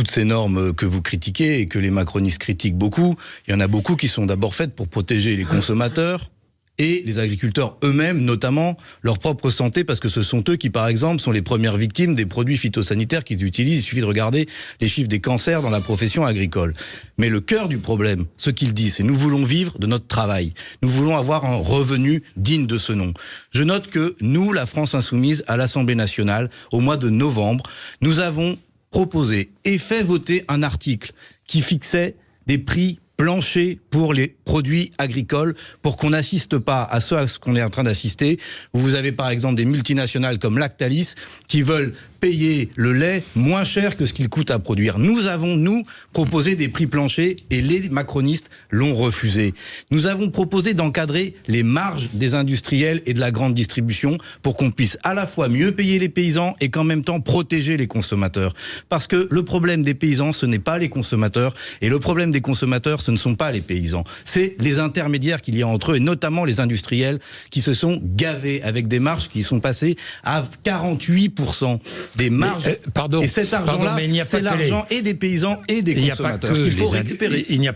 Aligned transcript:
toutes 0.00 0.10
ces 0.10 0.24
normes 0.24 0.72
que 0.72 0.86
vous 0.86 1.02
critiquez 1.02 1.60
et 1.60 1.66
que 1.66 1.78
les 1.78 1.90
macronistes 1.90 2.38
critiquent 2.38 2.78
beaucoup, 2.78 3.16
il 3.46 3.50
y 3.50 3.54
en 3.54 3.60
a 3.60 3.66
beaucoup 3.66 3.96
qui 3.96 4.08
sont 4.08 4.24
d'abord 4.24 4.54
faites 4.54 4.74
pour 4.74 4.88
protéger 4.88 5.36
les 5.36 5.44
consommateurs, 5.44 6.30
et 6.78 7.02
les 7.04 7.18
agriculteurs 7.18 7.76
eux-mêmes, 7.84 8.22
notamment 8.22 8.78
leur 9.02 9.18
propre 9.18 9.50
santé, 9.50 9.84
parce 9.84 10.00
que 10.00 10.08
ce 10.08 10.22
sont 10.22 10.42
eux 10.48 10.56
qui, 10.56 10.70
par 10.70 10.88
exemple, 10.88 11.20
sont 11.20 11.32
les 11.32 11.42
premières 11.42 11.76
victimes 11.76 12.14
des 12.14 12.24
produits 12.24 12.56
phytosanitaires 12.56 13.24
qu'ils 13.24 13.44
utilisent. 13.44 13.80
Il 13.80 13.82
suffit 13.82 14.00
de 14.00 14.06
regarder 14.06 14.48
les 14.80 14.88
chiffres 14.88 15.08
des 15.08 15.20
cancers 15.20 15.60
dans 15.60 15.68
la 15.68 15.82
profession 15.82 16.24
agricole. 16.24 16.74
Mais 17.18 17.28
le 17.28 17.42
cœur 17.42 17.68
du 17.68 17.76
problème, 17.76 18.24
ce 18.38 18.48
qu'ils 18.48 18.72
disent, 18.72 18.94
c'est 18.94 19.02
nous 19.02 19.14
voulons 19.14 19.42
vivre 19.42 19.78
de 19.78 19.86
notre 19.86 20.06
travail. 20.06 20.54
Nous 20.82 20.88
voulons 20.88 21.18
avoir 21.18 21.44
un 21.44 21.56
revenu 21.56 22.22
digne 22.38 22.66
de 22.66 22.78
ce 22.78 22.94
nom. 22.94 23.12
Je 23.50 23.62
note 23.62 23.88
que 23.88 24.16
nous, 24.22 24.54
la 24.54 24.64
France 24.64 24.94
insoumise, 24.94 25.44
à 25.48 25.58
l'Assemblée 25.58 25.96
nationale, 25.96 26.48
au 26.72 26.80
mois 26.80 26.96
de 26.96 27.10
novembre, 27.10 27.64
nous 28.00 28.20
avons 28.20 28.56
proposé 28.90 29.50
et 29.64 29.78
fait 29.78 30.02
voter 30.02 30.44
un 30.48 30.62
article 30.62 31.12
qui 31.46 31.62
fixait 31.62 32.16
des 32.46 32.58
prix 32.58 32.98
plancher 33.16 33.78
pour 33.90 34.14
les 34.14 34.34
produits 34.46 34.92
agricoles 34.96 35.54
pour 35.82 35.98
qu'on 35.98 36.10
n'assiste 36.10 36.56
pas 36.56 36.84
à 36.84 37.02
ce 37.02 37.14
à 37.14 37.28
ce 37.28 37.38
qu'on 37.38 37.54
est 37.54 37.62
en 37.62 37.68
train 37.68 37.82
d'assister. 37.82 38.40
Vous 38.72 38.94
avez 38.94 39.12
par 39.12 39.28
exemple 39.28 39.56
des 39.56 39.66
multinationales 39.66 40.38
comme 40.38 40.56
Lactalis 40.56 41.14
qui 41.46 41.60
veulent 41.60 41.92
payer 42.20 42.70
le 42.76 42.92
lait 42.92 43.22
moins 43.34 43.64
cher 43.64 43.96
que 43.96 44.06
ce 44.06 44.12
qu'il 44.12 44.28
coûte 44.28 44.50
à 44.50 44.58
produire. 44.58 44.98
Nous 44.98 45.26
avons, 45.26 45.56
nous, 45.56 45.82
proposé 46.12 46.54
des 46.54 46.68
prix 46.68 46.86
planchers 46.86 47.34
et 47.50 47.62
les 47.62 47.88
macronistes 47.88 48.50
l'ont 48.70 48.94
refusé. 48.94 49.54
Nous 49.90 50.06
avons 50.06 50.30
proposé 50.30 50.74
d'encadrer 50.74 51.34
les 51.48 51.62
marges 51.62 52.10
des 52.12 52.34
industriels 52.34 53.02
et 53.06 53.14
de 53.14 53.20
la 53.20 53.30
grande 53.30 53.54
distribution 53.54 54.18
pour 54.42 54.56
qu'on 54.56 54.70
puisse 54.70 54.98
à 55.02 55.14
la 55.14 55.26
fois 55.26 55.48
mieux 55.48 55.72
payer 55.72 55.98
les 55.98 56.08
paysans 56.08 56.54
et 56.60 56.68
qu'en 56.68 56.84
même 56.84 57.02
temps 57.02 57.20
protéger 57.20 57.76
les 57.76 57.86
consommateurs. 57.86 58.54
Parce 58.88 59.06
que 59.06 59.28
le 59.30 59.42
problème 59.44 59.82
des 59.82 59.94
paysans, 59.94 60.32
ce 60.32 60.46
n'est 60.46 60.58
pas 60.58 60.78
les 60.78 60.88
consommateurs 60.88 61.54
et 61.80 61.88
le 61.88 61.98
problème 61.98 62.30
des 62.30 62.40
consommateurs, 62.40 63.00
ce 63.00 63.10
ne 63.10 63.16
sont 63.16 63.34
pas 63.34 63.50
les 63.50 63.60
paysans. 63.60 64.04
C'est 64.24 64.56
les 64.60 64.78
intermédiaires 64.78 65.40
qu'il 65.42 65.56
y 65.56 65.62
a 65.62 65.66
entre 65.66 65.92
eux 65.92 65.96
et 65.96 66.00
notamment 66.00 66.44
les 66.44 66.60
industriels 66.60 67.18
qui 67.50 67.60
se 67.60 67.72
sont 67.72 68.00
gavés 68.04 68.62
avec 68.62 68.88
des 68.88 68.98
marges 68.98 69.28
qui 69.28 69.42
sont 69.42 69.60
passées 69.60 69.96
à 70.24 70.44
48% 70.64 71.78
des 72.16 72.30
marges. 72.30 72.66
Mais, 72.66 72.80
euh, 72.86 72.90
pardon, 72.92 73.20
et 73.20 73.28
cet 73.28 73.52
argent-là, 73.52 73.78
pardon, 73.78 73.96
mais 73.96 74.04
il 74.04 74.10
n'y 74.10 74.20
a 74.20 74.24
c'est 74.24 74.40
l'argent 74.40 74.84
et 74.90 75.02
des 75.02 75.14
paysans 75.14 75.60
et 75.68 75.82
des 75.82 75.92
Il 75.92 76.02
n'y 76.02 76.10
a 76.10 76.16
pas 76.16 76.36
consommateurs 76.36 76.54
qu'il 76.54 76.72
faut 76.72 76.88
récupérer. 76.88 77.46
Il 77.48 77.60
n'y 77.60 77.68
a 77.68 77.74